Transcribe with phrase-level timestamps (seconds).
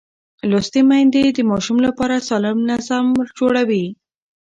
[0.49, 3.05] لوستې میندې د ماشوم لپاره سالم نظم
[3.37, 3.85] جوړوي.